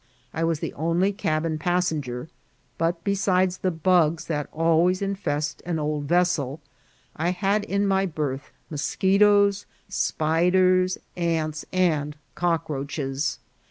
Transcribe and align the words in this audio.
I 0.33 0.43
was 0.43 0.61
the 0.61 0.73
only 0.73 1.13
cabin 1.13 1.59
passenger; 1.59 2.27
but, 2.79 3.03
besides 3.03 3.59
the 3.59 3.69
bugs 3.69 4.25
that 4.25 4.49
always 4.51 4.99
infest 4.99 5.61
an 5.63 5.77
old 5.77 6.05
vessel, 6.05 6.59
I 7.15 7.29
had 7.29 7.63
in 7.65 7.85
my 7.85 8.07
berth 8.07 8.51
moschetoes, 8.71 9.67
spiders, 9.89 10.97
ants, 11.15 11.65
and 11.71 12.15
cockroaches. 12.33 13.37